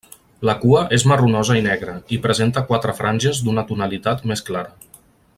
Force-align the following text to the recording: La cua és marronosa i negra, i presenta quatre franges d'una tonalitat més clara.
La 0.49 0.53
cua 0.61 0.79
és 0.97 1.03
marronosa 1.11 1.57
i 1.59 1.61
negra, 1.67 1.93
i 2.17 2.19
presenta 2.25 2.63
quatre 2.71 2.95
franges 3.03 3.43
d'una 3.49 3.65
tonalitat 3.73 4.25
més 4.33 4.43
clara. 4.49 4.95